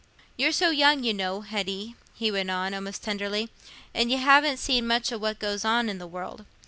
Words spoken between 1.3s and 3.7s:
Hetty," he went on, almost tenderly,